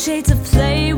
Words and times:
shade 0.00 0.30
of 0.30 0.42
play 0.44 0.94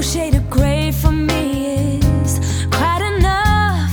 No 0.00 0.06
shade 0.06 0.34
of 0.34 0.48
gray 0.48 0.92
for 0.92 1.12
me 1.12 2.00
is 2.22 2.40
quite 2.72 3.02
enough. 3.02 3.92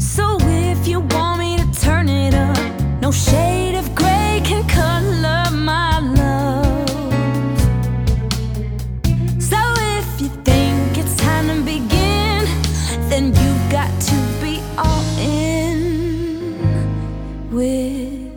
So 0.00 0.38
if 0.42 0.86
you 0.86 1.00
want 1.00 1.40
me 1.40 1.56
to 1.56 1.66
turn 1.80 2.08
it 2.08 2.34
up, 2.34 2.56
no 3.02 3.10
shade 3.10 3.74
of 3.74 3.92
gray 3.96 4.40
can 4.44 4.62
color 4.68 5.50
my 5.50 5.98
love. 5.98 7.58
So 9.42 9.58
if 9.98 10.20
you 10.20 10.28
think 10.44 10.96
it's 10.96 11.16
time 11.16 11.48
to 11.48 11.60
begin, 11.64 12.46
then 13.10 13.34
you've 13.34 13.70
got 13.72 13.90
to 14.02 14.16
be 14.40 14.62
all 14.78 15.02
in 15.18 16.60
with. 17.50 18.29